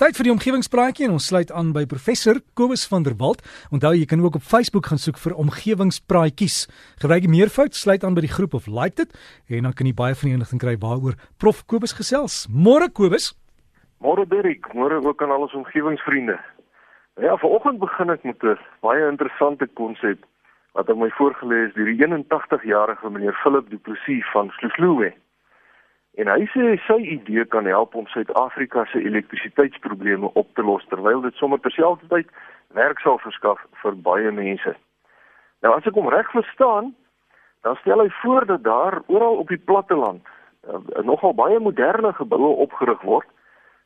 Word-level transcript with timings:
Tyd 0.00 0.16
vir 0.16 0.24
die 0.24 0.32
omgewingspraatjie 0.32 1.04
en 1.04 1.18
ons 1.18 1.26
sluit 1.28 1.50
aan 1.52 1.74
by 1.76 1.82
professor 1.84 2.38
Kobus 2.56 2.86
van 2.88 3.02
der 3.04 3.12
Walt. 3.20 3.42
Onthou 3.68 3.90
jy 3.92 4.06
kan 4.08 4.22
ook 4.24 4.38
op 4.38 4.46
Facebook 4.48 4.86
gaan 4.88 5.00
soek 5.02 5.18
vir 5.20 5.34
omgewingspraatjies. 5.42 6.56
Gebruik 7.02 7.26
die 7.26 7.32
meervoud, 7.34 7.76
sluit 7.76 8.06
aan 8.08 8.16
by 8.16 8.24
die 8.24 8.32
groep 8.32 8.56
of 8.56 8.64
like 8.64 8.96
dit 8.96 9.12
en 9.52 9.68
dan 9.68 9.76
kan 9.76 9.90
jy 9.90 9.92
baie 9.98 10.16
van 10.16 10.30
die 10.30 10.38
inligting 10.38 10.62
kry 10.64 10.78
waaroor 10.80 11.20
Prof 11.36 11.60
Kobus 11.68 11.92
gesels. 11.98 12.46
Môre 12.48 12.88
Kobus. 12.88 13.34
Môre 14.00 14.24
Dirk, 14.24 14.72
môre 14.72 15.02
ook 15.04 15.20
aan 15.20 15.36
al 15.36 15.44
ons 15.44 15.58
omgewingsvriende. 15.60 16.38
Ja, 17.20 17.36
vanoggend 17.36 17.84
begin 17.84 18.16
ek 18.16 18.24
met 18.24 18.40
'n 18.40 18.56
baie 18.80 19.04
interessante 19.04 19.68
konsep 19.76 20.24
wat 20.72 20.88
aan 20.88 20.98
my 21.04 21.10
voorgelê 21.20 21.68
is 21.68 21.74
deur 21.76 21.92
die 21.92 22.00
81-jarige 22.00 23.10
meneer 23.10 23.36
Philip 23.44 23.68
Du 23.68 23.76
Plessis 23.76 24.24
van 24.32 24.48
Sloesloe. 24.48 25.12
En 26.18 26.26
hy 26.26 26.46
sê 26.50 26.74
sy 26.86 26.98
idee 27.14 27.44
kan 27.44 27.66
help 27.70 27.94
om 27.94 28.06
Suid-Afrika 28.10 28.84
se 28.90 29.02
elektrisiteitsprobleme 29.02 30.30
op 30.34 30.48
te 30.54 30.62
los 30.62 30.86
terwyl 30.90 31.20
dit 31.20 31.34
sommer 31.34 31.60
terselfdertyd 31.60 32.30
werk 32.74 32.98
sal 33.00 33.18
verskaf 33.18 33.62
vir 33.82 33.94
baie 33.94 34.30
mense. 34.30 34.74
Nou 35.62 35.76
as 35.76 35.86
ek 35.86 35.94
hom 35.94 36.08
reg 36.10 36.30
verstaan, 36.34 36.90
dan 37.62 37.76
stel 37.82 38.02
hy 38.02 38.08
voor 38.22 38.46
dat 38.46 38.64
daar 38.64 39.00
oral 39.06 39.38
op 39.42 39.48
die 39.48 39.62
platteland 39.70 40.26
uh, 40.66 40.80
nogal 41.04 41.34
baie 41.34 41.60
moderne 41.60 42.12
geboue 42.16 42.56
opgerig 42.66 43.02
word 43.06 43.28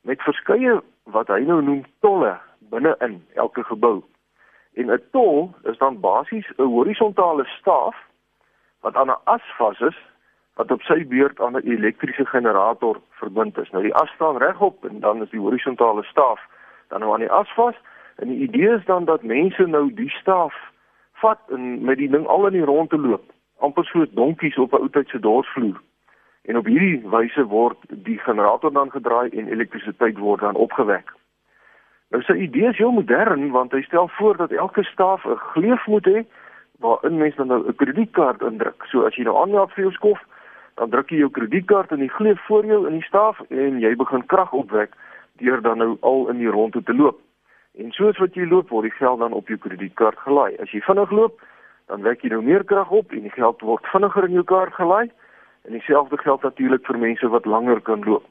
met 0.08 0.22
verskeie 0.22 0.80
wat 1.12 1.28
hy 1.28 1.42
nou 1.44 1.60
noem 1.62 1.84
tolle 2.00 2.36
binne-in 2.72 3.20
elke 3.34 3.64
gebou. 3.68 4.00
En 4.74 4.90
'n 4.90 5.02
tol 5.12 5.52
is 5.70 5.78
dan 5.78 6.00
basies 6.00 6.48
'n 6.56 6.72
horisontale 6.72 7.44
staaf 7.58 7.96
wat 8.80 8.96
aan 8.96 9.10
'n 9.10 9.22
as 9.24 9.44
vas 9.58 9.80
is 9.80 9.98
wat 10.54 10.70
op 10.70 10.82
sy 10.82 11.06
beurt 11.06 11.40
aan 11.40 11.56
'n 11.56 11.66
elektriese 11.66 12.26
generator 12.26 13.00
verbind 13.10 13.58
is. 13.58 13.70
Nou 13.70 13.82
die 13.82 13.94
as 13.94 14.10
staan 14.10 14.36
regop 14.36 14.84
en 14.84 15.00
dan 15.00 15.22
is 15.22 15.30
die 15.30 15.40
horisontale 15.40 16.02
staaf 16.02 16.40
dan 16.88 17.00
nou 17.00 17.12
aan 17.12 17.24
die 17.26 17.30
as 17.30 17.54
vas 17.54 17.74
en 18.16 18.28
die 18.28 18.38
idee 18.38 18.74
is 18.74 18.84
dan 18.84 19.04
dat 19.04 19.22
mense 19.22 19.66
nou 19.66 19.94
die 19.94 20.10
staaf 20.10 20.54
vat 21.12 21.40
en 21.48 21.84
met 21.84 21.98
die 21.98 22.10
ding 22.10 22.26
al 22.26 22.46
in 22.46 22.52
die 22.52 22.68
rondte 22.68 22.98
loop, 22.98 23.32
amper 23.58 23.84
so 23.84 24.06
donkies 24.10 24.58
op 24.58 24.72
'n 24.72 24.82
ou 24.82 24.88
tyd 24.88 25.08
se 25.08 25.18
dorsvloer. 25.18 25.80
En 26.44 26.56
op 26.56 26.66
hierdie 26.66 27.02
wyse 27.08 27.44
word 27.46 27.78
die 27.88 28.18
generator 28.18 28.72
dan 28.72 28.90
gedraai 28.90 29.28
en 29.30 29.48
elektrisiteit 29.48 30.18
word 30.18 30.40
dan 30.40 30.54
opgewek. 30.54 31.12
Nou 32.10 32.22
sy 32.22 32.32
idee 32.32 32.68
is 32.68 32.78
heel 32.78 32.92
modern 32.92 33.50
want 33.50 33.72
hy 33.72 33.82
stel 33.82 34.08
voor 34.08 34.36
dat 34.36 34.50
elke 34.50 34.84
staaf 34.84 35.24
'n 35.24 35.36
gleuf 35.36 35.86
moet 35.86 36.06
hê 36.06 36.24
waarin 36.78 37.18
mense 37.18 37.36
dan 37.36 37.46
nou 37.46 37.68
'n 37.68 37.74
kredietkaart 37.74 38.42
indruk. 38.42 38.84
So 38.84 39.06
as 39.06 39.14
jy 39.14 39.24
nou 39.24 39.36
aanmeld 39.40 39.72
vir 39.72 39.82
jou 39.84 39.92
skof, 39.92 40.20
dan 40.74 40.90
druk 40.90 41.10
jy 41.10 41.22
jou 41.22 41.30
kredietkaart 41.30 41.92
in 41.94 42.02
die 42.02 42.10
gleuf 42.10 42.40
voor 42.46 42.66
jou 42.66 42.86
in 42.88 42.98
die 42.98 43.06
staaf 43.06 43.40
en 43.48 43.80
jy 43.82 43.94
begin 43.96 44.26
krag 44.26 44.52
opwek 44.52 44.94
deur 45.42 45.62
dan 45.62 45.78
nou 45.78 45.96
al 46.00 46.28
in 46.30 46.38
die 46.42 46.50
rondte 46.50 46.82
te 46.82 46.94
loop. 46.94 47.18
En 47.74 47.90
soos 47.90 48.18
wat 48.22 48.34
jy 48.38 48.46
loop 48.46 48.70
word 48.70 48.90
die 48.90 48.98
geld 48.98 49.18
dan 49.18 49.34
op 49.34 49.48
jou 49.50 49.58
kredietkaart 49.58 50.18
gelaai. 50.26 50.54
As 50.62 50.70
jy 50.70 50.80
vinnig 50.86 51.10
loop, 51.10 51.40
dan 51.90 52.02
wek 52.06 52.22
jy 52.22 52.30
nou 52.30 52.42
meer 52.42 52.64
krag 52.64 52.90
op 52.90 53.12
en 53.12 53.26
die 53.26 53.34
geld 53.34 53.62
word 53.66 53.86
vinniger 53.90 54.28
in 54.28 54.38
jou 54.38 54.44
kaart 54.46 54.74
gelaai. 54.74 55.10
En 55.64 55.72
dieselfde 55.74 56.18
geld 56.22 56.42
natuurlik 56.42 56.86
vir 56.86 56.98
mense 56.98 57.28
wat 57.28 57.48
langer 57.50 57.80
kan 57.80 58.04
loop. 58.06 58.26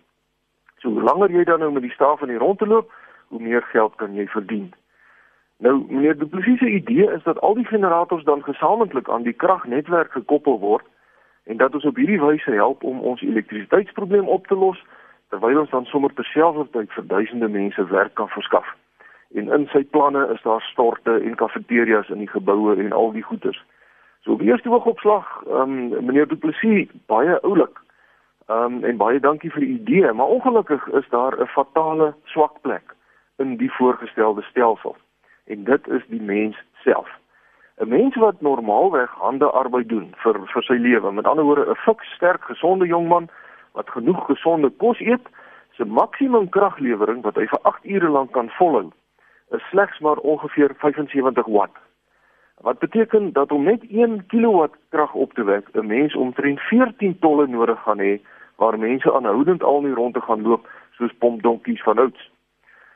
So 0.80 0.92
hoe 0.92 1.04
langer 1.04 1.32
jy 1.32 1.44
dan 1.48 1.60
nou 1.60 1.72
met 1.72 1.84
die 1.84 1.96
staaf 1.96 2.22
in 2.22 2.32
die 2.32 2.40
rondte 2.40 2.68
loop, 2.68 2.92
hoe 3.32 3.42
meer 3.42 3.64
geld 3.72 3.96
kan 3.96 4.16
jy 4.16 4.28
verdien. 4.32 4.72
Nou, 5.64 5.80
meneer, 5.90 6.18
die 6.20 6.28
presiese 6.28 6.68
idee 6.70 7.08
is 7.12 7.24
dat 7.24 7.40
al 7.40 7.56
die 7.56 7.68
generators 7.68 8.24
dan 8.24 8.44
gesamentlik 8.44 9.10
aan 9.10 9.24
die 9.24 9.34
kragnetwerk 9.34 10.12
gekoppel 10.12 10.60
word 10.60 10.88
en 11.44 11.58
dat 11.58 11.74
ons 11.74 11.86
op 11.86 11.96
hierdie 11.96 12.22
wyse 12.22 12.52
help 12.52 12.84
om 12.84 13.00
ons 13.00 13.22
elektrisiteitsprobleem 13.22 14.28
op 14.28 14.48
te 14.48 14.56
los 14.56 14.84
terwyl 15.30 15.60
ons 15.60 15.70
dan 15.70 15.86
sommer 15.86 16.14
terselfdertyd 16.14 16.92
vir 16.94 17.06
duisende 17.08 17.48
mense 17.48 17.86
werk 17.90 18.14
kan 18.14 18.30
verskaf. 18.30 18.68
En 19.34 19.50
in 19.50 19.68
sy 19.72 19.84
planne 19.84 20.28
is 20.34 20.42
daar 20.42 20.62
storte 20.62 21.18
en 21.20 21.36
kafeterias 21.36 22.10
in 22.14 22.22
die 22.22 22.30
geboue 22.30 22.76
en 22.76 22.92
al 22.94 23.12
die 23.12 23.26
goederes. 23.26 23.64
So 24.24 24.32
op 24.38 24.42
eerste 24.42 24.70
oogopslag, 24.70 25.26
ehm 25.48 25.78
um, 25.94 26.06
meneer 26.06 26.28
Du 26.28 26.36
Plessis, 26.36 26.92
baie 27.12 27.40
oulik. 27.42 27.82
Ehm 28.48 28.78
um, 28.78 28.84
en 28.84 28.98
baie 28.98 29.20
dankie 29.20 29.52
vir 29.52 29.66
die 29.66 29.74
idee, 29.80 30.14
maar 30.14 30.36
ongelukkig 30.38 30.88
is 30.88 31.10
daar 31.10 31.40
'n 31.40 31.48
fatale 31.48 32.14
swak 32.24 32.62
plek 32.62 32.96
in 33.38 33.58
die 33.58 33.72
voorgestelde 33.72 34.42
stelsel. 34.42 34.96
En 35.46 35.64
dit 35.64 35.88
is 35.88 36.04
die 36.08 36.22
mens 36.22 36.58
self. 36.84 37.10
'n 37.82 37.88
mens 37.88 38.16
wat 38.16 38.42
normaalweg 38.42 39.12
hande 39.12 39.52
arbeid 39.52 39.90
doen 39.90 40.14
vir 40.24 40.40
vir 40.54 40.64
sy 40.64 40.74
lewe, 40.74 41.12
met 41.12 41.28
ander 41.28 41.44
woorde 41.44 41.70
'n 41.70 41.76
fiks 41.86 42.14
sterk 42.16 42.44
gesonde 42.44 42.86
jong 42.88 43.08
man 43.08 43.30
wat 43.72 43.90
genoeg 43.90 44.26
gesonde 44.26 44.70
kos 44.70 45.00
eet, 45.00 45.26
se 45.76 45.86
maksimum 45.86 46.50
kraglewering 46.50 47.22
wat 47.24 47.36
hy 47.36 47.46
vir 47.48 47.60
8 47.62 47.86
ure 47.86 48.10
lank 48.10 48.32
kan 48.32 48.50
volhou, 48.50 48.92
is 49.52 49.70
slegs 49.70 50.00
maar 50.00 50.18
ongeveer 50.18 50.76
75 50.78 51.46
watt. 51.46 51.76
Wat 52.62 52.80
beteken 52.80 53.34
dat 53.34 53.52
om 53.52 53.64
net 53.64 53.82
1 53.90 54.26
kilowatt 54.28 54.76
krag 54.90 55.14
op 55.14 55.34
te 55.34 55.44
wek, 55.44 55.66
'n 55.74 55.88
mens 55.88 56.16
omtrent 56.16 56.60
14 56.60 57.20
tolle 57.20 57.48
nodig 57.48 57.80
gaan 57.84 58.00
hê 58.00 58.22
waar 58.56 58.80
mense 58.80 59.14
aanhoudend 59.14 59.64
al 59.64 59.82
nie 59.82 59.94
rond 59.94 60.14
te 60.14 60.22
gaan 60.22 60.42
loop 60.42 60.70
soos 60.92 61.14
pompdonkies 61.20 61.84
van 61.84 61.98
ouds. 61.98 62.32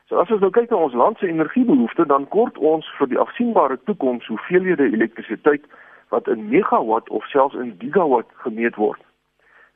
So 0.08 0.16
as 0.16 0.30
ons 0.32 0.40
nou 0.40 0.48
kyk 0.50 0.70
na 0.72 0.78
ons 0.80 0.94
land 0.96 1.18
se 1.20 1.28
energiebehoefte, 1.28 2.06
dan 2.08 2.24
kort 2.32 2.56
ons 2.64 2.86
vir 2.96 3.10
die 3.10 3.18
afsienbare 3.20 3.76
toekoms 3.84 4.26
hoeveelhede 4.32 4.86
elektrisiteit 4.88 5.66
wat 6.08 6.28
in 6.32 6.46
megawatt 6.48 7.10
of 7.12 7.26
selfs 7.28 7.58
in 7.60 7.74
gigawatt 7.82 8.30
gemeet 8.44 8.80
word. 8.80 9.02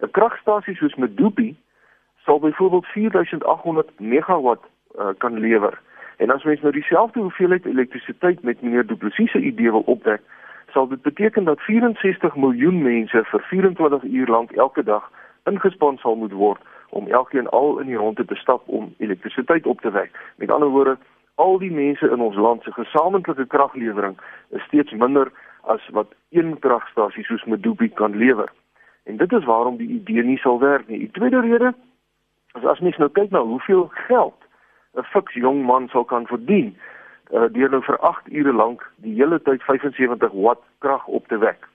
'n 0.00 0.10
Kragstasie 0.16 0.74
soos 0.76 0.96
Medupi 0.96 1.52
sal 2.24 2.40
byvoorbeeld 2.40 2.86
4800 2.86 3.90
megawatt 4.00 4.64
uh, 4.64 5.12
kan 5.18 5.38
lewer. 5.38 5.80
En 6.16 6.30
as 6.30 6.44
mens 6.44 6.60
nou 6.60 6.72
dieselfde 6.72 7.20
hoeveelheid 7.20 7.66
elektrisiteit 7.66 8.42
met 8.42 8.62
meneer 8.62 8.86
Du 8.86 8.96
Plessis 8.96 9.30
se 9.30 9.38
idee 9.38 9.70
wil 9.70 9.84
opwek, 9.86 10.22
sal 10.72 10.88
dit 10.88 11.02
beteken 11.02 11.44
dat 11.44 11.58
64 11.58 12.36
miljoen 12.36 12.82
mense 12.82 13.24
vir 13.24 13.42
24 13.48 14.04
uur 14.04 14.28
lank 14.28 14.52
elke 14.52 14.82
dag 14.82 15.10
ingespan 15.44 15.98
sal 15.98 16.16
moet 16.16 16.32
word 16.32 16.60
om 16.90 17.08
elkeen 17.08 17.48
al 17.48 17.78
in 17.78 17.86
die 17.86 17.96
rondte 17.96 18.24
te 18.24 18.34
stap 18.34 18.62
om 18.66 18.94
elektrisiteit 18.98 19.66
op 19.66 19.80
te 19.80 19.90
wek. 19.90 20.10
Met 20.36 20.50
ander 20.50 20.68
woorde, 20.68 20.96
al 21.34 21.58
die 21.58 21.72
mense 21.72 22.10
in 22.10 22.20
ons 22.20 22.36
land 22.36 22.62
se 22.62 22.72
gesamentlike 22.72 23.46
kraglewering 23.46 24.18
is 24.48 24.62
steeds 24.62 24.92
minder 24.92 25.32
as 25.62 25.88
wat 25.96 26.12
een 26.30 26.58
kragstasie 26.58 27.24
soos 27.24 27.44
Medupi 27.44 27.88
kan 27.88 28.16
lewer. 28.16 28.52
En 29.04 29.16
dit 29.16 29.32
is 29.32 29.44
waarom 29.44 29.76
die 29.76 29.88
idee 29.88 30.22
nie 30.22 30.38
sal 30.38 30.60
werk 30.60 30.88
nie. 30.88 30.98
Die 30.98 31.10
tweede 31.10 31.40
rede 31.40 31.74
is 32.58 32.64
as 32.64 32.80
mens 32.80 32.96
nou 32.96 33.08
kyk 33.10 33.30
na 33.30 33.40
hoeveel 33.40 33.88
geld 34.06 34.38
'n 34.94 35.02
fiks 35.02 35.34
jong 35.34 35.64
man 35.64 35.88
sal 35.88 36.04
kan 36.04 36.26
verdien 36.26 36.76
uh, 37.32 37.48
deur 37.52 37.70
nou 37.70 37.82
vir 37.82 37.98
8 37.98 38.28
ure 38.28 38.52
lank 38.52 38.84
die 38.96 39.14
hele 39.14 39.40
tyd 39.42 39.62
75 39.62 40.32
watt 40.32 40.60
krag 40.78 41.06
op 41.06 41.28
te 41.28 41.38
wek. 41.38 41.68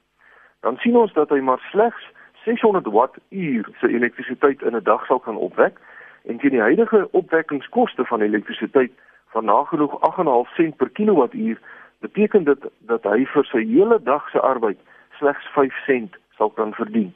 Dan 0.62 0.78
sien 0.78 0.96
ons 0.96 1.14
dat 1.14 1.30
hy 1.30 1.40
maar 1.40 1.62
slegs 1.72 2.04
600 2.48 2.86
watt 2.86 3.16
uur 3.30 3.70
se 3.80 3.88
elektrisiteit 3.88 4.62
in 4.62 4.76
'n 4.76 4.84
dag 4.84 5.06
sal 5.06 5.20
kan 5.20 5.36
opwek 5.36 5.80
en 6.24 6.38
teen 6.38 6.56
die 6.56 6.68
huidige 6.68 7.08
opwekkingskoste 7.12 8.06
van 8.06 8.22
elektrisiteit 8.22 8.92
van 9.28 9.46
nagenoeg 9.46 9.94
8.5 10.00 10.56
sent 10.56 10.76
per 10.76 10.90
kilowattuur 10.90 11.60
beteken 12.00 12.44
dit 12.44 12.62
dat 12.80 13.04
hy 13.04 13.26
vir 13.26 13.46
sy 13.46 13.64
hele 13.66 14.00
dag 14.04 14.30
se 14.30 14.40
arbeid 14.40 14.80
slegs 15.20 15.46
5 15.56 15.74
sent 15.86 16.16
sal 16.38 16.50
kan 16.50 16.74
verdien. 16.74 17.14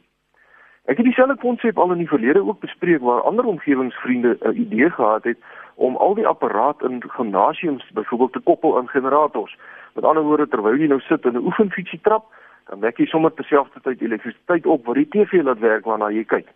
Ek 0.90 0.98
het 0.98 1.06
dieselfde 1.06 1.38
konsep 1.38 1.78
al 1.78 1.92
in 1.92 1.98
die 2.04 2.10
verlede 2.10 2.44
ook 2.44 2.60
bespreek 2.60 3.02
waar 3.02 3.22
ander 3.22 3.46
omgewingsvriende 3.46 4.38
'n 4.42 4.56
idee 4.66 4.90
gehad 4.90 5.24
het 5.24 5.38
om 5.76 5.96
al 5.96 6.14
die 6.14 6.28
apparaat 6.28 6.82
in 6.84 7.04
gimnasiums 7.08 7.92
byvoorbeeld 7.94 8.34
te 8.34 8.40
koppel 8.40 8.78
aan 8.78 8.90
generators. 8.90 9.58
Met 9.94 10.04
ander 10.04 10.24
woorde 10.24 10.48
terwyl 10.48 10.76
jy 10.76 10.88
nou 10.88 11.00
sit 11.00 11.26
in 11.26 11.34
'n 11.34 11.46
oefenfietsie 11.46 12.00
trap, 12.02 12.26
dan 12.72 12.80
wek 12.80 13.02
jy 13.04 13.06
sommer 13.12 13.34
terselfdertyd 13.36 14.02
elektrisiteit 14.02 14.66
op 14.66 14.86
wat 14.88 14.96
die 14.96 15.10
TV 15.12 15.42
laat 15.44 15.60
werk 15.60 15.88
waarna 15.90 16.08
jy 16.16 16.24
kyk. 16.24 16.48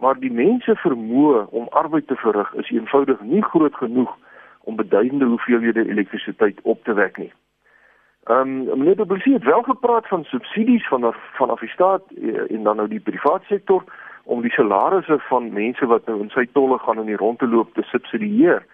Maar 0.00 0.16
die 0.16 0.32
mense 0.32 0.72
vermoë 0.80 1.42
om 1.52 1.68
arbeid 1.76 2.06
te 2.08 2.16
verrig 2.16 2.54
is 2.62 2.70
eenvoudig 2.72 3.20
nie 3.20 3.42
groot 3.44 3.76
genoeg 3.76 4.14
om 4.64 4.80
beduidende 4.80 5.28
hoeveelhede 5.28 5.84
elektrisiteit 5.84 6.62
op 6.62 6.80
te 6.88 6.96
wek 6.96 7.20
nie. 7.20 7.32
Ehm 8.32 8.56
um, 8.72 8.78
meneer 8.78 8.96
De 8.96 9.06
Blassie 9.06 9.34
het 9.36 9.44
wel 9.44 9.62
gepraat 9.62 10.08
van 10.08 10.24
subsidies 10.24 10.88
van 10.88 11.12
van 11.36 11.50
af 11.50 11.60
die 11.60 11.68
staat 11.68 12.02
eh, 12.16 12.56
en 12.56 12.62
dan 12.62 12.76
nou 12.76 12.88
die 12.88 13.00
private 13.00 13.44
sektor 13.44 13.84
om 14.24 14.40
die 14.40 14.56
salarisse 14.56 15.18
van 15.28 15.52
mense 15.52 15.86
wat 15.86 16.06
nou 16.06 16.20
in 16.20 16.32
sy 16.32 16.46
tolle 16.52 16.78
gaan 16.78 17.04
in 17.04 17.12
die 17.12 17.20
rondte 17.20 17.48
loop 17.48 17.74
te 17.74 17.82
subsidieer. 17.82 18.64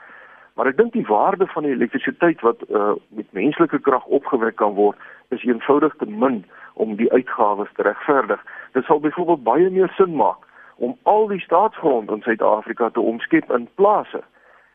Maar 0.57 0.71
ek 0.73 0.77
dink 0.77 0.93
die 0.93 1.07
waarde 1.07 1.47
van 1.53 1.67
die 1.69 1.73
elektrisiteit 1.73 2.41
wat 2.41 2.63
uh, 2.69 2.95
met 3.09 3.33
menslike 3.37 3.79
krag 3.85 4.05
opgewek 4.07 4.57
kan 4.57 4.73
word 4.75 4.97
is 5.29 5.45
eenvoudig 5.45 5.95
te 6.01 6.07
min 6.09 6.45
om 6.81 6.95
die 6.97 7.11
uitgawes 7.13 7.69
te 7.77 7.85
regverdig. 7.85 8.41
Dit 8.73 8.85
sal 8.85 9.01
byvoorbeeld 9.01 9.43
baie 9.45 9.71
meer 9.71 9.93
sin 9.97 10.17
maak 10.17 10.41
om 10.77 10.97
al 11.03 11.29
die 11.29 11.41
staatsgrond 11.41 12.11
in 12.11 12.25
Suid-Afrika 12.25 12.89
te 12.89 13.01
omskep 13.01 13.53
in 13.53 13.69
plase 13.75 14.23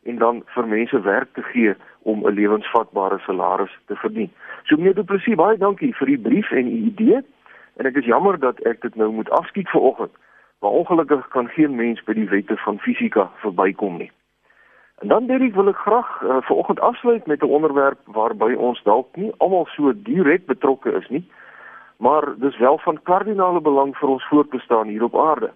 en 0.04 0.22
dan 0.22 0.44
vir 0.54 0.68
mense 0.68 1.02
werk 1.02 1.34
te 1.34 1.44
gee 1.50 1.74
om 2.02 2.26
'n 2.28 2.34
lewensvatbare 2.34 3.20
salaris 3.26 3.78
te 3.86 3.96
verdien. 3.96 4.32
So 4.64 4.76
meneer 4.76 4.94
Du 4.96 5.04
Plessis, 5.04 5.36
baie 5.36 5.58
dankie 5.58 5.96
vir 5.96 6.08
die 6.08 6.18
brief 6.18 6.52
en 6.52 6.66
die 6.66 6.86
idee. 6.94 7.22
En 7.78 7.86
ek 7.86 7.96
is 7.96 8.06
jammer 8.06 8.40
dat 8.40 8.60
ek 8.60 8.82
dit 8.82 8.96
nou 8.96 9.12
moet 9.12 9.30
afskiet 9.30 9.70
vanoggend. 9.70 10.12
Maar 10.60 10.72
ongelukkig 10.72 11.28
kan 11.28 11.48
geen 11.48 11.76
mens 11.76 12.04
by 12.04 12.14
die 12.14 12.30
wette 12.30 12.58
van 12.58 12.80
fisika 12.80 13.30
verbykom 13.36 13.98
nie. 13.98 14.12
En 15.02 15.08
dan 15.08 15.26
Derek 15.26 15.54
wil 15.54 15.68
ek 15.68 15.78
graag 15.82 16.10
uh, 16.22 16.38
vanoggend 16.46 16.80
afsluit 16.80 17.26
met 17.26 17.42
'n 17.42 17.56
onderwerp 17.58 18.00
waarby 18.06 18.54
ons 18.54 18.84
dalk 18.84 19.16
nie 19.16 19.32
almal 19.38 19.66
so 19.66 19.94
direk 19.96 20.46
betrokke 20.46 20.92
is 20.92 21.08
nie, 21.10 21.26
maar 21.98 22.34
dis 22.38 22.58
wel 22.58 22.78
van 22.78 23.02
kardinale 23.04 23.62
belang 23.62 23.98
vir 23.98 24.10
ons 24.10 24.28
voortbestaan 24.28 24.88
hier 24.88 25.04
op 25.04 25.18
aarde. 25.18 25.52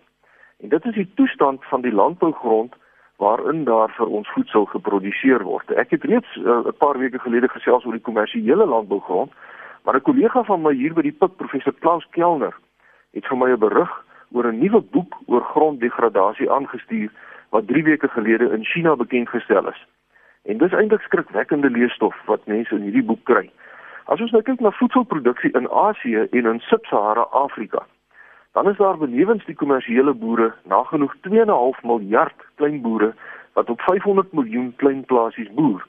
En 0.60 0.70
dit 0.70 0.86
is 0.86 0.94
die 0.94 1.12
toestand 1.16 1.66
van 1.66 1.82
die 1.82 1.94
landbougrond 1.94 2.74
waarin 3.16 3.64
daar 3.64 3.94
vir 3.98 4.08
ons 4.08 4.32
voedsel 4.34 4.66
geproduseer 4.66 5.44
word. 5.44 5.72
Ek 5.72 5.90
het 5.90 6.04
reeds 6.04 6.36
uh, 6.36 6.66
'n 6.66 6.78
paar 6.78 6.98
weke 6.98 7.20
gelede 7.20 7.48
gesels 7.48 7.86
oor 7.86 7.94
die 7.94 8.08
kommersiële 8.10 8.66
landbougrond, 8.66 9.32
maar 9.84 9.96
'n 9.96 10.02
kollega 10.02 10.44
van 10.44 10.62
my 10.62 10.74
hier 10.74 10.94
by 10.94 11.02
die 11.02 11.18
PIK, 11.20 11.36
professor 11.36 11.74
Klaus 11.80 12.08
Kellner, 12.10 12.58
het 13.14 13.28
vir 13.28 13.38
my 13.38 13.50
'n 13.52 13.60
berig 13.60 14.06
oor 14.32 14.46
'n 14.48 14.60
nuwe 14.60 14.82
boek 14.82 15.16
oor 15.26 15.42
gronddegradasie 15.42 16.52
aangestuur 16.52 17.12
wat 17.56 17.68
3 17.68 17.84
weke 17.84 18.08
gelede 18.08 18.52
in 18.52 18.66
China 18.66 18.96
bekend 18.96 19.30
gestel 19.30 19.68
is. 19.70 19.86
En 20.44 20.58
dis 20.58 20.72
eintlik 20.72 21.02
skrikwekkende 21.02 21.70
leesstof 21.70 22.16
wat 22.26 22.48
mense 22.52 22.76
in 22.76 22.82
hierdie 22.82 23.04
boek 23.04 23.24
kry. 23.24 23.48
As 24.12 24.22
ons 24.22 24.34
nou 24.36 24.42
kyk 24.46 24.60
na 24.62 24.72
voedselproduksie 24.76 25.54
in 25.58 25.70
Asië 25.72 26.28
en 26.40 26.50
in 26.52 26.60
Sub-Sahara 26.68 27.24
Afrika, 27.32 27.86
dan 28.54 28.70
is 28.70 28.78
daar 28.78 28.98
benewens 28.98 29.46
die 29.46 29.56
kommersiële 29.56 30.14
boere 30.14 30.52
nagenoeg 30.64 31.16
2.5 31.28 31.80
miljard 31.92 32.46
klein 32.56 32.82
boere 32.82 33.14
wat 33.56 33.70
op 33.70 33.82
500 33.88 34.34
miljoen 34.34 34.74
klein 34.76 35.06
plasies 35.06 35.52
boer. 35.56 35.88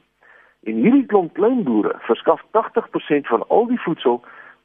En 0.70 0.80
hierdie 0.82 1.06
klomp 1.06 1.34
klein 1.34 1.62
boere 1.66 1.98
verskaf 2.08 2.42
80% 2.54 3.28
van 3.32 3.44
al 3.48 3.66
die 3.66 3.80
voedsel 3.80 4.22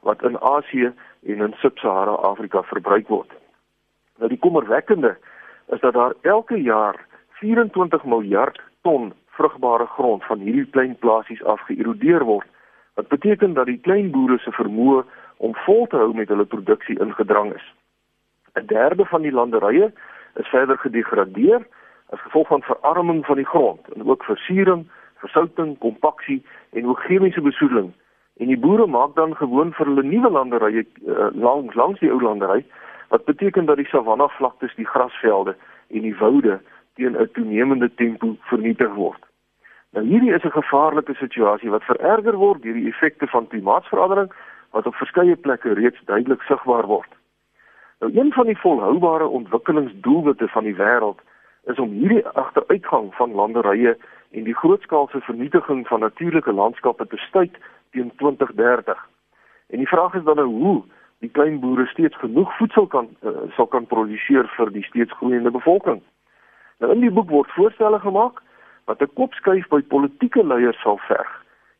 wat 0.07 0.23
in 0.23 0.39
Asië 0.39 0.93
en 1.25 1.45
in 1.49 1.53
Sub-Sahara 1.65 2.15
Afrika 2.31 2.63
verbruik 2.63 3.07
word. 3.07 3.33
Nou 4.17 4.29
die 4.29 4.39
kommerwekkende 4.39 5.17
is 5.71 5.79
dat 5.79 5.93
daar 5.93 6.13
elke 6.21 6.61
jaar 6.61 7.05
24 7.29 8.03
miljard 8.03 8.61
ton 8.81 9.13
vrugbare 9.27 9.85
grond 9.85 10.25
van 10.25 10.39
hierdie 10.39 10.69
klein 10.69 10.95
plasies 10.95 11.43
af 11.43 11.61
geërodeer 11.65 12.23
word. 12.23 12.47
Wat 12.93 13.07
beteken 13.07 13.53
dat 13.53 13.65
die 13.65 13.79
klein 13.79 14.11
boere 14.11 14.37
se 14.37 14.51
vermoë 14.51 15.03
om 15.37 15.55
vol 15.65 15.87
te 15.87 15.97
hou 15.97 16.13
met 16.13 16.29
hulle 16.29 16.45
produksie 16.45 16.99
ingedrang 16.99 17.53
is. 17.53 17.67
'n 18.53 18.65
Derde 18.65 19.05
van 19.05 19.21
die 19.21 19.31
landerye 19.31 19.91
is 20.35 20.47
verder 20.47 20.77
gedegradeer 20.77 21.67
as 22.09 22.21
gevolg 22.21 22.47
van 22.47 22.61
verarming 22.61 23.25
van 23.25 23.35
die 23.35 23.45
grond 23.45 23.87
en 23.95 24.09
ook 24.09 24.23
versuuring, 24.23 24.87
versouting, 25.15 25.77
kompaksie 25.77 26.45
en 26.71 26.87
ook 26.87 26.99
chemiese 26.99 27.41
besoedeling. 27.41 27.93
En 28.37 28.47
die 28.47 28.59
boere 28.59 28.87
maak 28.87 29.15
dan 29.15 29.35
gewoon 29.35 29.73
vir 29.73 29.85
hulle 29.85 30.03
nuwe 30.03 30.29
landerye 30.29 30.85
uh, 31.05 31.27
langs 31.33 31.75
langs 31.75 31.99
die 31.99 32.11
ou 32.11 32.21
landerye 32.21 32.65
wat 33.11 33.25
beteken 33.25 33.65
dat 33.65 33.75
die 33.75 33.87
savanna 33.91 34.27
vlaktes, 34.27 34.75
die 34.75 34.87
grasvelde 34.87 35.55
en 35.89 36.01
die 36.01 36.15
woude 36.17 36.61
teen 36.95 37.17
'n 37.17 37.29
toenemende 37.33 37.89
tempo 37.95 38.35
vernietig 38.39 38.93
word. 38.93 39.23
Nou 39.91 40.05
hierdie 40.05 40.33
is 40.33 40.43
'n 40.43 40.59
gevaarlike 40.61 41.13
situasie 41.13 41.69
wat 41.69 41.83
vererger 41.83 42.35
word 42.35 42.61
deur 42.61 42.73
die 42.73 42.87
effekte 42.87 43.27
van 43.27 43.47
klimaatsverandering 43.47 44.31
wat 44.71 44.85
op 44.85 44.95
verskeie 44.95 45.35
plekke 45.35 45.73
reeds 45.73 46.01
duidelik 46.05 46.41
sigbaar 46.41 46.85
word. 46.85 47.11
Nou 47.99 48.17
een 48.17 48.31
van 48.33 48.45
die 48.45 48.57
volhoubare 48.57 49.27
ontwikkelingsdoelwitte 49.27 50.47
van 50.47 50.63
die 50.63 50.75
wêreld 50.75 51.19
is 51.63 51.79
om 51.79 51.89
hierdie 51.89 52.27
agteruitgang 52.27 53.15
van 53.15 53.31
landerye 53.31 53.97
en 54.31 54.43
die 54.43 54.55
grootskaalse 54.55 55.21
vernietiging 55.21 55.87
van 55.87 55.99
natuurlike 55.99 56.53
landskappe 56.53 57.07
te 57.07 57.17
stuit 57.17 57.57
teen 57.89 58.11
2030. 58.15 59.07
En 59.67 59.77
die 59.77 59.87
vraag 59.87 60.13
is 60.13 60.23
dan 60.23 60.35
nou 60.35 60.47
hoe 60.47 60.83
die 61.21 61.29
klein 61.29 61.59
boere 61.61 61.85
steeds 61.85 62.17
genoeg 62.17 62.51
voedsel 62.57 62.87
kan 62.87 63.09
uh, 63.21 63.45
sal 63.55 63.67
kan 63.69 63.85
produseer 63.85 64.49
vir 64.57 64.71
die 64.73 64.83
steeds 64.83 65.13
groeiende 65.19 65.51
bevolking. 65.53 66.01
Nou 66.81 66.93
in 66.93 67.03
die 67.05 67.13
boek 67.13 67.29
word 67.29 67.51
voorstelle 67.57 67.99
gemaak 67.99 68.41
wat 68.89 69.01
'n 69.01 69.13
kopskuif 69.13 69.67
by 69.69 69.81
politieke 69.81 70.43
leiers 70.43 70.81
sal 70.81 70.97
verg 71.07 71.31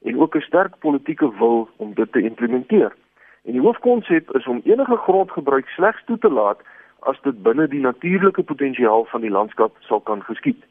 en 0.05 0.19
ook 0.19 0.35
'n 0.35 0.47
sterk 0.49 0.77
politieke 0.79 1.29
wil 1.37 1.69
om 1.77 1.93
dit 1.93 2.11
te 2.11 2.21
implementeer. 2.21 2.93
En 3.45 3.51
die 3.51 3.61
hoofkonsep 3.61 4.35
is 4.35 4.47
om 4.47 4.61
enige 4.63 4.97
grondgebruik 4.97 5.67
slegs 5.67 6.03
toe 6.05 6.17
te 6.17 6.29
laat 6.29 6.61
as 6.99 7.21
dit 7.21 7.43
binne 7.43 7.67
die 7.67 7.81
natuurlike 7.81 8.43
potensiaal 8.43 9.05
van 9.05 9.21
die 9.21 9.29
landskap 9.29 9.75
sal 9.79 9.99
kan 9.99 10.23
geskied. 10.23 10.63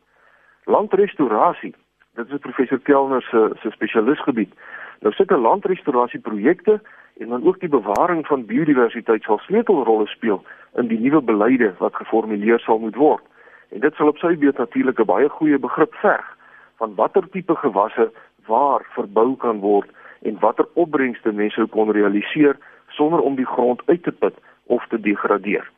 Landrestaurasie, 0.64 1.75
dit 2.14 2.31
is 2.31 2.38
professor 2.38 2.78
Kellner 2.78 3.23
se 3.23 3.50
se 3.62 3.70
spesialisgebied. 3.70 4.52
Nou 5.00 5.12
sulke 5.12 5.37
landrestaurasieprojekte 5.37 6.81
en 7.19 7.29
dan 7.29 7.44
ook 7.47 7.61
die 7.61 7.69
bewaring 7.69 8.26
van 8.26 8.47
biodiversiteit 8.47 9.23
sal 9.23 9.38
sleutelrolle 9.38 10.06
speel 10.06 10.43
in 10.76 10.88
die 10.88 10.99
nuwe 11.00 11.20
beleide 11.20 11.73
wat 11.79 11.97
geformuleer 11.97 12.61
sal 12.61 12.79
moet 12.79 12.97
word. 12.97 13.25
En 13.70 13.81
dit 13.81 13.94
sal 13.94 14.08
op 14.08 14.19
sy 14.19 14.37
beurt 14.37 14.58
natuurlik 14.58 15.00
'n 15.00 15.08
baie 15.12 15.29
goeie 15.29 15.58
begrip 15.58 15.94
verg 15.94 16.37
van 16.76 16.94
watter 16.94 17.29
tipe 17.31 17.56
gewasse 17.56 18.11
waar 18.47 18.85
verbou 18.97 19.37
kan 19.37 19.61
word 19.61 19.91
en 20.23 20.38
watter 20.41 20.67
opbrengste 20.75 21.32
mense 21.32 21.67
kon 21.70 21.91
realiseer 21.91 22.56
sonder 22.88 23.20
om 23.20 23.35
die 23.37 23.47
grond 23.47 23.82
uit 23.87 24.02
te 24.02 24.12
put 24.12 24.35
of 24.67 24.87
te 24.87 25.00
degradeer. 25.00 25.70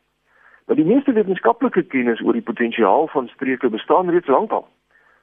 Maar 0.67 0.77
die 0.77 0.85
meeste 0.85 1.13
wetenskaplike 1.13 1.83
kennis 1.83 2.21
oor 2.21 2.33
die 2.33 2.49
potensiaal 2.51 3.09
van 3.09 3.29
streke 3.29 3.69
bestaan 3.69 4.11
reeds 4.11 4.27
lankal. 4.27 4.69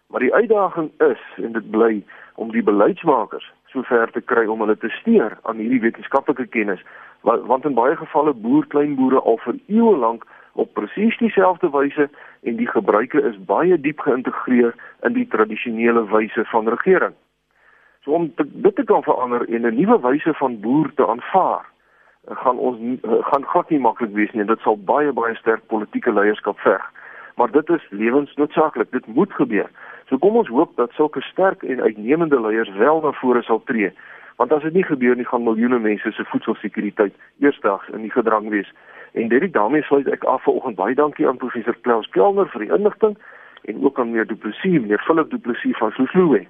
Maar 0.10 0.20
die 0.20 0.34
uitdaging 0.34 0.92
is 0.98 1.22
en 1.36 1.52
dit 1.52 1.72
bly 1.72 2.04
om 2.36 2.52
die 2.52 2.64
beleidsmakers 2.64 3.52
sover 3.66 4.12
te 4.12 4.22
kry 4.22 4.46
om 4.46 4.60
hulle 4.60 4.78
te 4.78 4.90
steer 4.90 5.38
aan 5.42 5.62
hierdie 5.62 5.82
wetenskaplike 5.82 6.48
kennis 6.56 6.82
want 7.22 7.66
in 7.66 7.74
baie 7.74 7.96
gevalle 7.96 8.34
boer 8.34 8.68
kleinboere 8.68 9.22
al 9.22 9.38
vir 9.44 9.58
eeue 9.68 9.96
lank 9.98 10.26
op 10.54 10.74
presies 10.74 11.18
dieselfde 11.18 11.70
wyse 11.70 12.10
en 12.42 12.56
die 12.56 12.68
gebruike 12.68 13.22
is 13.32 13.38
baie 13.52 13.80
diep 13.80 14.00
geïntegreer 14.00 14.76
in 15.08 15.14
die 15.14 15.28
tradisionele 15.28 16.06
wyse 16.14 16.46
van 16.52 16.68
regering. 16.68 17.14
So 18.04 18.16
om 18.16 18.30
te, 18.36 18.46
dit 18.48 18.76
te 18.76 18.84
kan 18.84 19.04
verander 19.04 19.46
en 19.48 19.68
'n 19.68 19.76
nuwe 19.76 20.00
wyse 20.00 20.34
van 20.34 20.60
boer 20.60 20.92
te 20.96 21.08
aanvaar, 21.08 21.66
gaan 22.28 22.58
ons 22.58 23.00
gaan 23.32 23.46
glad 23.46 23.70
nie 23.70 23.80
maklik 23.80 24.14
wees 24.14 24.32
nie 24.32 24.42
en 24.42 24.48
dit 24.48 24.60
sal 24.60 24.78
baie 24.78 25.12
baie 25.12 25.36
sterk 25.36 25.68
politieke 25.68 26.14
leierskap 26.14 26.60
verg. 26.60 26.92
Maar 27.40 27.52
dit 27.52 27.70
is 27.70 27.88
lewensnoodsaaklik, 27.90 28.92
dit 28.92 29.06
moet 29.08 29.34
gebeur. 29.34 29.70
So 30.08 30.18
kom 30.18 30.36
ons 30.36 30.50
hoop 30.52 30.76
dat 30.76 30.92
sulke 30.92 31.22
sterk 31.22 31.64
en 31.64 31.82
uitnemende 31.82 32.42
leiers 32.42 32.72
wel 32.76 33.00
na 33.02 33.12
vore 33.12 33.42
sal 33.48 33.62
tree. 33.64 33.94
Want 34.36 34.52
as 34.52 34.66
dit 34.68 34.74
nie 34.74 34.84
gebeur 34.84 35.16
nie, 35.16 35.26
gaan 35.26 35.44
miljoene 35.44 35.80
mense 35.80 36.12
se 36.12 36.26
voedselsekuriteit 36.34 37.16
eersdaags 37.40 37.88
in 37.96 38.04
die 38.04 38.12
gedrang 38.12 38.50
wees. 38.50 38.74
En 39.12 39.32
dit 39.32 39.54
daarmee 39.54 39.88
sluit 39.88 40.12
ek 40.12 40.24
af 40.24 40.44
vanoggend 40.44 40.76
baie 40.76 40.96
dankie 40.96 41.28
aan 41.28 41.40
professor 41.40 41.80
Klaus 41.88 42.10
Kelner 42.12 42.52
vir 42.52 42.66
die 42.66 42.74
inligting 42.76 43.16
en 43.72 43.84
ook 43.86 44.00
aan 44.00 44.12
meneer 44.12 44.28
Du 44.28 44.36
Plessis, 44.36 44.82
meneer 44.82 45.04
Philip 45.08 45.32
Du 45.32 45.40
Plessis 45.40 45.78
van 45.80 45.96
Soosloe. 45.96 46.44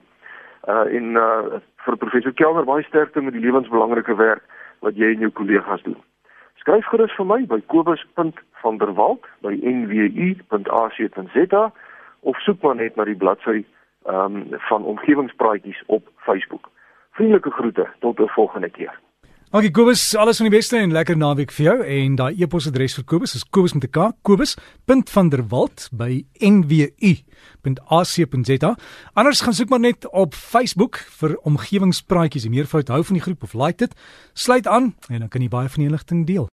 Uh 0.65 0.89
en 0.89 1.21
uh 1.21 1.61
vir 1.85 2.01
professor 2.01 2.33
Kelner 2.33 2.65
baie 2.65 2.83
sterkte 2.89 3.21
met 3.21 3.37
die 3.37 3.45
lewensbelangrike 3.45 4.15
werk 4.15 4.41
wat 4.79 4.97
jy 4.97 5.13
en 5.13 5.27
jou 5.27 5.31
kollegas 5.31 5.85
doen. 5.85 6.01
Skryf 6.59 6.85
gerus 6.91 7.15
vir 7.15 7.25
my 7.25 7.45
by 7.47 7.61
kobus.vanderwalt 7.71 9.27
by 9.45 9.53
nwu.ac.za 9.73 11.63
of 12.21 12.41
soek 12.43 12.63
maar 12.63 12.75
net 12.75 12.95
na 12.99 13.05
die 13.07 13.15
bladsy 13.15 13.63
ehm 14.09 14.35
um, 14.35 14.59
van 14.67 14.83
omgewingspraatjies 14.83 15.83
op 15.87 16.03
Facebook. 16.25 16.69
Vriendelike 17.15 17.51
groete 17.51 17.87
tot 17.99 18.19
'n 18.19 18.27
volgende 18.35 18.69
keer. 18.69 18.99
Dankie 19.49 19.71
Kobus, 19.73 20.13
alles 20.13 20.37
van 20.37 20.45
die 20.45 20.53
beste 20.53 20.77
en 20.77 20.91
lekker 20.93 21.17
naweek 21.17 21.49
vir 21.57 21.65
jou 21.65 21.81
en 21.81 22.13
daai 22.19 22.37
e-posadres 22.37 22.93
vir 22.99 23.05
Kobus 23.09 23.31
is 23.33 23.41
kobus 23.49 23.73
met 23.73 23.81
'n 23.87 23.89
k, 23.89 24.13
kobus.vanderwalt 24.21 25.89
by 25.89 26.21
nwu.ac.za. 26.37 27.17
Anders 29.17 29.41
gaan 29.41 29.53
soek 29.53 29.69
maar 29.69 29.79
net 29.79 30.05
op 30.13 30.35
Facebook 30.35 31.01
vir 31.17 31.35
omgewingspraatjies. 31.41 32.45
Die 32.45 32.51
meervoud 32.51 32.87
hou 32.87 33.03
van 33.03 33.13
die 33.13 33.23
groep 33.23 33.43
of 33.43 33.53
like 33.53 33.77
dit, 33.77 33.93
sluit 34.33 34.67
aan 34.67 34.93
en 35.09 35.19
dan 35.19 35.29
kan 35.29 35.41
jy 35.41 35.49
baie 35.49 35.69
van 35.69 35.79
die 35.81 35.89
inligting 35.89 36.27
deel. 36.27 36.47